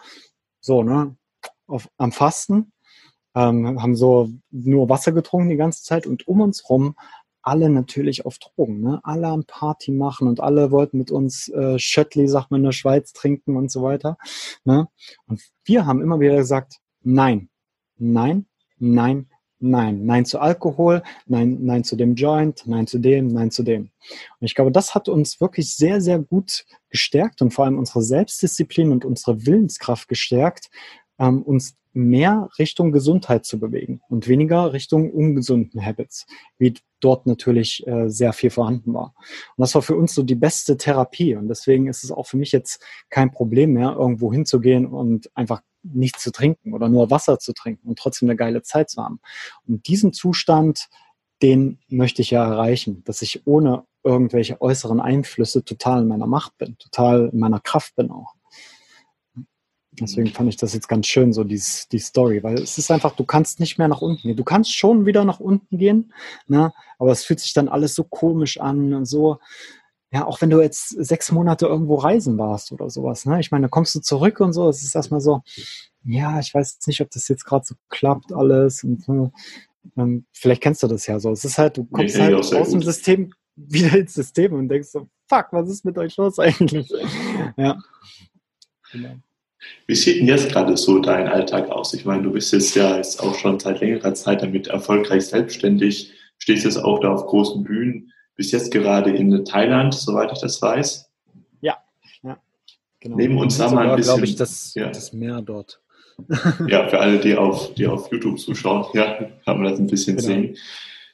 [0.59, 1.15] so, ne,
[1.67, 2.71] auf, am Fasten,
[3.35, 6.95] ähm, haben so nur Wasser getrunken die ganze Zeit und um uns rum
[7.43, 8.99] alle natürlich auf Drogen, ne?
[9.03, 12.71] Alle am Party machen und alle wollten mit uns äh, Schöttli, sagt man in der
[12.71, 14.17] Schweiz, trinken und so weiter.
[14.63, 14.87] Ne?
[15.25, 17.49] Und wir haben immer wieder gesagt, nein,
[17.97, 18.45] nein,
[18.77, 19.30] nein,
[19.63, 23.83] Nein, nein zu Alkohol, nein, nein zu dem Joint, nein zu dem, nein zu dem.
[24.39, 28.01] Und ich glaube, das hat uns wirklich sehr, sehr gut gestärkt und vor allem unsere
[28.01, 30.71] Selbstdisziplin und unsere Willenskraft gestärkt,
[31.19, 36.25] ähm, uns mehr Richtung Gesundheit zu bewegen und weniger Richtung ungesunden Habits,
[36.57, 39.13] wie dort natürlich äh, sehr viel vorhanden war.
[39.55, 41.35] Und das war für uns so die beste Therapie.
[41.35, 45.61] Und deswegen ist es auch für mich jetzt kein Problem mehr, irgendwo hinzugehen und einfach
[45.83, 49.19] nichts zu trinken oder nur Wasser zu trinken und trotzdem eine geile Zeit zu haben.
[49.67, 50.89] Und diesen Zustand,
[51.41, 56.57] den möchte ich ja erreichen, dass ich ohne irgendwelche äußeren Einflüsse total in meiner Macht
[56.57, 58.35] bin, total in meiner Kraft bin auch.
[59.99, 63.13] Deswegen fand ich das jetzt ganz schön, so die, die Story, weil es ist einfach,
[63.13, 64.37] du kannst nicht mehr nach unten gehen.
[64.37, 66.13] Du kannst schon wieder nach unten gehen,
[66.47, 66.73] ne?
[66.97, 69.39] aber es fühlt sich dann alles so komisch an und so.
[70.11, 73.39] Ja, auch wenn du jetzt sechs Monate irgendwo reisen warst oder sowas, ne?
[73.39, 75.41] Ich meine, da kommst du zurück und so, es ist erstmal so,
[76.03, 79.31] ja, ich weiß nicht, ob das jetzt gerade so klappt alles und
[79.97, 81.31] ähm, vielleicht kennst du das ja so.
[81.31, 82.73] Es ist halt, du kommst nee, halt aus gut.
[82.73, 86.91] dem System wieder ins System und denkst so, fuck, was ist mit euch los eigentlich?
[87.57, 87.77] ja.
[88.91, 89.15] Genau.
[89.87, 91.93] Wie sieht denn jetzt gerade so dein Alltag aus?
[91.93, 96.11] Ich meine, du bist jetzt ja jetzt auch schon seit längerer Zeit damit erfolgreich selbstständig,
[96.39, 100.61] stehst jetzt auch da auf großen Bühnen, bist jetzt gerade in Thailand, soweit ich das
[100.61, 101.09] weiß.
[101.61, 101.77] Ja,
[102.23, 102.37] ja.
[102.99, 103.15] Genau.
[103.17, 104.13] Neben uns da mal ein bisschen.
[104.13, 104.87] glaube ich, das, ja.
[104.87, 105.81] das Meer dort.
[106.67, 110.17] ja, für alle, die auf, die auf YouTube zuschauen, ja, kann man das ein bisschen
[110.17, 110.27] genau.
[110.27, 110.57] sehen.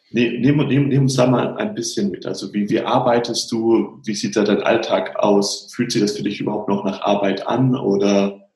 [0.10, 2.26] Nehmen, nehmen, nehmen uns da mal ein bisschen mit.
[2.26, 4.00] Also wie, wie arbeitest du?
[4.06, 5.74] Wie sieht da dein Alltag aus?
[5.74, 8.47] Fühlt sich das für dich überhaupt noch nach Arbeit an oder?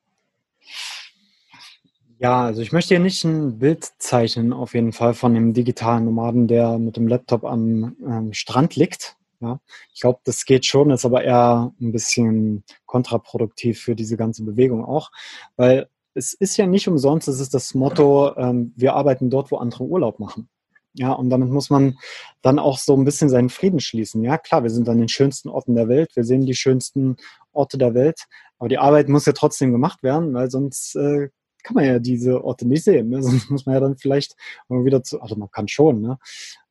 [2.22, 6.06] Ja, also ich möchte hier nicht ein Bild zeichnen, auf jeden Fall von dem digitalen
[6.06, 9.18] Nomaden, der mit dem Laptop am ähm, Strand liegt.
[9.40, 9.60] Ja,
[9.92, 14.86] ich glaube, das geht schon, ist aber eher ein bisschen kontraproduktiv für diese ganze Bewegung
[14.86, 15.10] auch,
[15.56, 19.58] weil es ist ja nicht umsonst, es ist das Motto, ähm, wir arbeiten dort, wo
[19.58, 20.48] andere Urlaub machen.
[20.94, 21.98] Ja, und damit muss man
[22.44, 24.24] dann auch so ein bisschen seinen Frieden schließen.
[24.24, 27.16] Ja, klar, wir sind an den schönsten Orten der Welt, wir sehen die schönsten
[27.52, 28.26] Orte der Welt,
[28.60, 31.30] aber die Arbeit muss ja trotzdem gemacht werden, weil sonst äh,
[31.64, 33.10] kann man ja diese Orte nicht sehen.
[33.10, 33.22] Ne?
[33.24, 34.36] Sonst muss man ja dann vielleicht
[34.68, 36.18] wieder zu, also man kann schon, ne?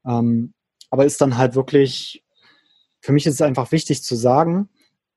[0.06, 0.54] Ähm,
[0.90, 2.24] aber ist dann halt wirklich,
[3.00, 4.68] für mich ist es einfach wichtig zu sagen,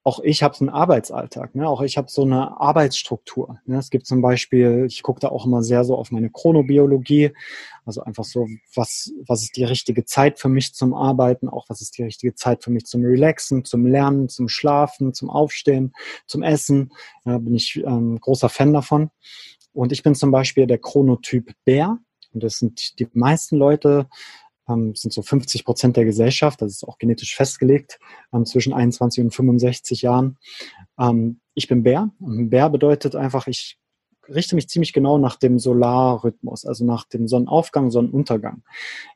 [0.06, 1.68] auch ich habe einen Arbeitsalltag, ne?
[1.68, 3.60] auch ich habe so eine Arbeitsstruktur.
[3.66, 3.78] Ne?
[3.78, 7.32] Es gibt zum Beispiel, ich gucke da auch immer sehr so auf meine Chronobiologie,
[7.86, 11.80] also einfach so, was, was ist die richtige Zeit für mich zum Arbeiten, auch was
[11.80, 15.94] ist die richtige Zeit für mich zum Relaxen, zum Lernen, zum Schlafen, zum Aufstehen,
[16.28, 16.92] zum Essen.
[17.24, 19.10] Da bin ich ähm, großer Fan davon.
[19.74, 21.98] Und ich bin zum Beispiel der Chronotyp Bär.
[22.34, 24.08] Und das sind die meisten Leute,
[24.68, 28.00] ähm, sind so 50 Prozent der Gesellschaft, das ist auch genetisch festgelegt,
[28.34, 30.38] ähm, zwischen 21 und 65 Jahren.
[30.98, 33.78] Ähm, ich bin Bär und Bär bedeutet einfach, ich
[34.30, 38.64] richte mich ziemlich genau nach dem Solarrhythmus, also nach dem Sonnenaufgang, Sonnenuntergang.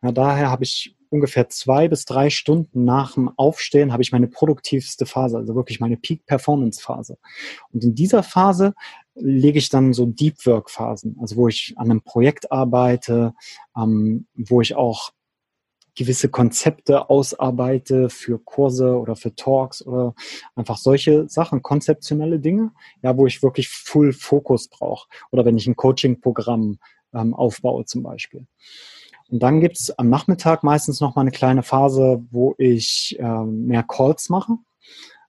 [0.01, 4.27] Ja, daher habe ich ungefähr zwei bis drei Stunden nach dem Aufstehen habe ich meine
[4.27, 7.17] produktivste Phase, also wirklich meine Peak-Performance-Phase.
[7.71, 8.73] Und in dieser Phase
[9.15, 13.33] lege ich dann so Deep Work-Phasen, also wo ich an einem Projekt arbeite,
[13.75, 15.11] ähm, wo ich auch
[15.97, 20.13] gewisse Konzepte ausarbeite für Kurse oder für Talks oder
[20.55, 25.07] einfach solche Sachen, konzeptionelle Dinge, ja, wo ich wirklich Full Fokus brauche.
[25.31, 26.77] Oder wenn ich ein Coaching-Programm
[27.13, 28.45] ähm, aufbaue zum Beispiel.
[29.29, 33.83] Und dann gibt's am Nachmittag meistens noch mal eine kleine Phase, wo ich ähm, mehr
[33.83, 34.53] Calls mache.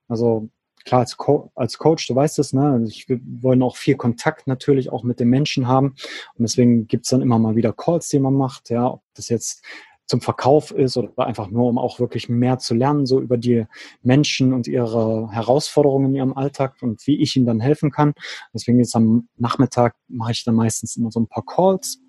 [0.07, 0.49] Also
[0.85, 2.73] klar, als, Co als Coach, du weißt es, ne?
[2.73, 5.89] Also ich will, wollen auch viel Kontakt natürlich auch mit den Menschen haben.
[6.35, 8.71] Und deswegen gibt's dann immer mal wieder Calls, die man macht.
[8.71, 9.63] Ja, ob das jetzt
[10.07, 13.67] zum Verkauf ist oder einfach nur, um auch wirklich mehr zu lernen, so über die
[14.03, 18.15] Menschen und ihre Herausforderungen in ihrem Alltag und wie ich ihnen dann helfen kann.
[18.55, 22.01] Deswegen jetzt am Nachmittag mache ich dann meistens immer so ein paar Calls,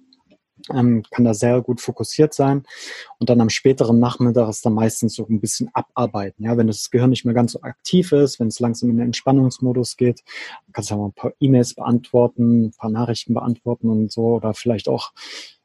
[0.74, 2.63] ähm, kann da sehr gut fokussiert sein.
[3.17, 6.45] Und dann am späteren Nachmittag ist dann meistens so ein bisschen abarbeiten.
[6.45, 9.08] Ja, wenn das Gehirn nicht mehr ganz so aktiv ist, wenn es langsam in den
[9.08, 10.24] Entspannungsmodus geht,
[10.74, 14.54] kannst du ja mal ein paar E-Mails beantworten, ein paar Nachrichten beantworten und so oder
[14.54, 15.12] vielleicht auch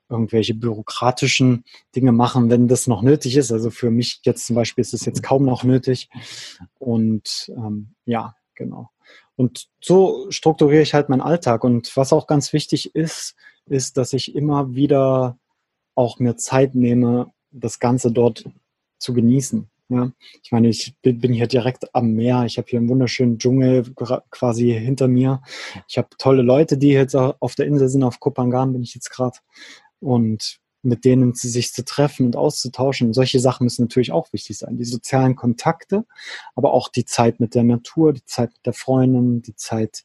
[0.08, 1.64] irgendwelche bürokratischen
[1.96, 3.52] Dinge machen, wenn das noch nötig ist.
[3.52, 6.08] Also für mich jetzt zum Beispiel ist es jetzt kaum noch nötig.
[6.78, 8.90] Und ähm, ja, genau.
[9.36, 11.64] Und so strukturiere ich halt meinen Alltag.
[11.64, 13.34] Und was auch ganz wichtig ist,
[13.66, 15.38] ist, dass ich immer wieder
[15.94, 18.44] auch mir Zeit nehme, das Ganze dort
[18.98, 19.68] zu genießen.
[19.88, 20.10] Ja,
[20.42, 22.44] ich meine, ich bin hier direkt am Meer.
[22.46, 23.84] Ich habe hier einen wunderschönen Dschungel
[24.30, 25.42] quasi hinter mir.
[25.88, 28.02] Ich habe tolle Leute, die jetzt auf der Insel sind.
[28.02, 29.38] Auf Kopangan bin ich jetzt gerade
[30.00, 33.12] und mit denen sich zu treffen und auszutauschen.
[33.12, 34.76] solche Sachen müssen natürlich auch wichtig sein.
[34.76, 36.04] Die sozialen Kontakte,
[36.54, 40.04] aber auch die Zeit mit der Natur, die Zeit mit der Freundin, die Zeit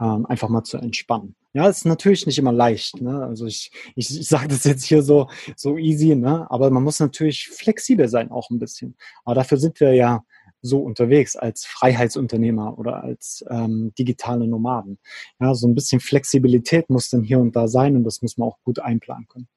[0.00, 1.36] ähm, einfach mal zu entspannen.
[1.52, 3.00] Ja, ist natürlich nicht immer leicht.
[3.00, 3.24] Ne?
[3.24, 6.48] Also ich, ich, ich sage das jetzt hier so, so easy, ne?
[6.48, 8.96] aber man muss natürlich flexibel sein auch ein bisschen.
[9.24, 10.22] Aber dafür sind wir ja
[10.62, 14.98] so unterwegs als Freiheitsunternehmer oder als ähm, digitale Nomaden.
[15.40, 18.48] Ja, so ein bisschen Flexibilität muss dann hier und da sein und das muss man
[18.48, 19.48] auch gut einplanen können.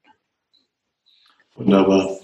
[1.54, 2.18] Wunderbar.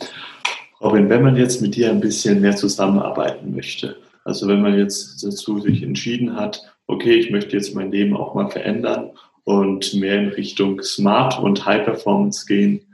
[0.80, 5.22] Robin, wenn man jetzt mit dir ein bisschen mehr zusammenarbeiten möchte, also wenn man jetzt
[5.22, 9.10] dazu sich entschieden hat, okay, ich möchte jetzt mein Leben auch mal verändern
[9.44, 12.86] und mehr in Richtung Smart und High Performance gehen,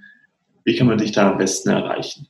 [0.66, 2.26] Wie kann man dich da am besten erreichen?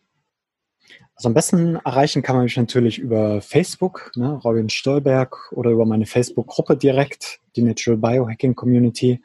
[1.14, 5.86] Also am besten erreichen kann man mich natürlich über Facebook, ne, Robin Stolberg, oder über
[5.86, 9.22] meine Facebook-Gruppe direkt, die Natural Biohacking Community.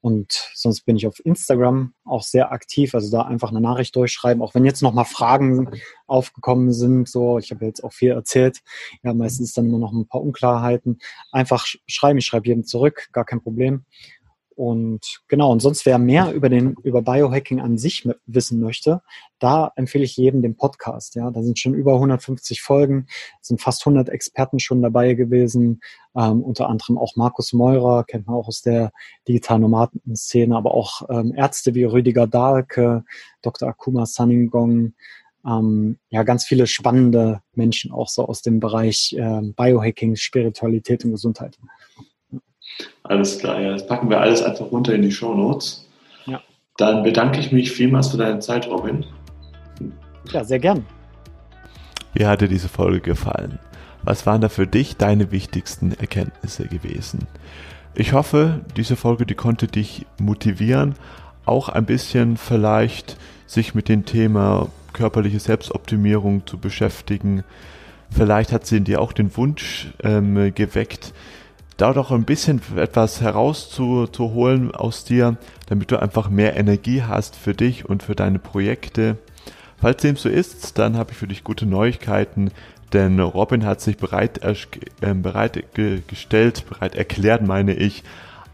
[0.00, 4.42] Und sonst bin ich auf Instagram auch sehr aktiv, also da einfach eine Nachricht durchschreiben,
[4.42, 5.70] auch wenn jetzt nochmal Fragen
[6.06, 8.60] aufgekommen sind, so, ich habe jetzt auch viel erzählt,
[9.02, 10.98] ja, meistens dann nur noch ein paar Unklarheiten,
[11.32, 13.84] einfach schreiben, ich schreibe jedem zurück, gar kein Problem.
[14.58, 19.02] Und genau, und sonst wer mehr über den, über Biohacking an sich wissen möchte,
[19.38, 21.14] da empfehle ich jedem den Podcast.
[21.14, 23.06] Ja, da sind schon über 150 Folgen,
[23.40, 25.80] sind fast 100 Experten schon dabei gewesen,
[26.16, 28.90] ähm, unter anderem auch Markus Meurer, kennt man auch aus der
[29.28, 33.04] digital Nomaden-Szene, aber auch ähm, Ärzte wie Rüdiger Dahlke,
[33.42, 33.68] Dr.
[33.68, 34.94] Akuma Saningong,
[35.46, 41.12] ähm, ja, ganz viele spannende Menschen auch so aus dem Bereich äh, Biohacking, Spiritualität und
[41.12, 41.56] Gesundheit.
[43.02, 43.72] Alles klar, ja.
[43.72, 45.88] Das packen wir alles einfach runter in die Show Notes.
[46.26, 46.40] Ja.
[46.76, 49.04] Dann bedanke ich mich vielmals für deine Zeit, Robin.
[50.30, 50.84] Ja, sehr gern.
[52.12, 53.58] Wie hat dir diese Folge gefallen?
[54.02, 57.26] Was waren da für dich deine wichtigsten Erkenntnisse gewesen?
[57.94, 60.94] Ich hoffe, diese Folge, die konnte dich motivieren,
[61.44, 67.44] auch ein bisschen vielleicht sich mit dem Thema körperliche Selbstoptimierung zu beschäftigen.
[68.10, 71.12] Vielleicht hat sie in dir auch den Wunsch ähm, geweckt,
[71.78, 77.54] da doch ein bisschen etwas herauszuholen aus dir, damit du einfach mehr Energie hast für
[77.54, 79.16] dich und für deine Projekte.
[79.80, 82.50] Falls dem so ist, dann habe ich für dich gute Neuigkeiten,
[82.92, 85.64] denn Robin hat sich bereit, äh, bereit
[86.08, 88.02] gestellt, bereit erklärt, meine ich,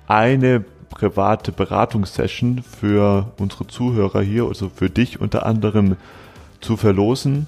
[0.07, 5.97] eine private Beratungssession für unsere Zuhörer hier, also für dich unter anderem
[6.61, 7.47] zu verlosen.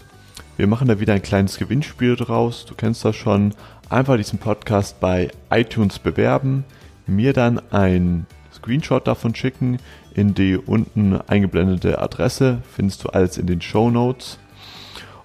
[0.57, 2.65] Wir machen da wieder ein kleines Gewinnspiel draus.
[2.65, 3.53] Du kennst das schon
[3.89, 6.65] einfach diesen Podcast bei iTunes bewerben,
[7.07, 9.79] mir dann ein Screenshot davon schicken
[10.15, 14.39] in die unten eingeblendete Adresse, findest du alles in den Show Notes.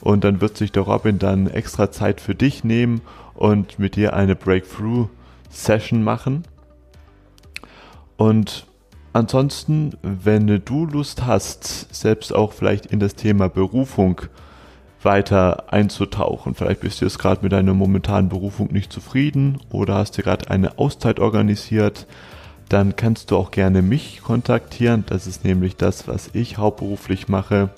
[0.01, 3.01] Und dann wird sich der Robin dann extra Zeit für dich nehmen
[3.35, 6.43] und mit dir eine Breakthrough-Session machen.
[8.17, 8.65] Und
[9.13, 14.21] ansonsten, wenn du Lust hast, selbst auch vielleicht in das Thema Berufung
[15.03, 16.55] weiter einzutauchen.
[16.55, 20.49] Vielleicht bist du jetzt gerade mit deiner momentanen Berufung nicht zufrieden oder hast dir gerade
[20.49, 22.07] eine Auszeit organisiert.
[22.69, 25.03] Dann kannst du auch gerne mich kontaktieren.
[25.07, 27.69] Das ist nämlich das, was ich hauptberuflich mache.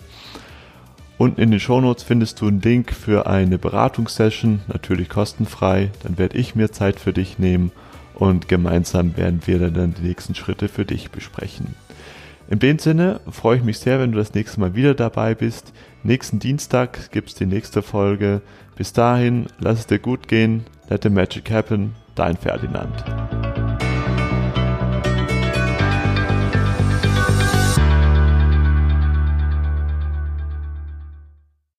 [1.18, 5.92] Unten in den Shownotes findest du einen Link für eine Beratungssession, natürlich kostenfrei.
[6.04, 7.72] Dann werde ich mir Zeit für dich nehmen
[8.16, 11.76] und gemeinsam werden wir dann die nächsten Schritte für dich besprechen.
[12.50, 15.72] In dem Sinne freue ich mich sehr, wenn du das nächste Mal wieder dabei bist.
[16.06, 18.42] Nächsten Dienstag gibt es die nächste Folge.
[18.76, 20.66] Bis dahin, lass es dir gut gehen.
[20.89, 21.96] Let the magic happen.
[22.13, 23.53] Dein Ferdinand.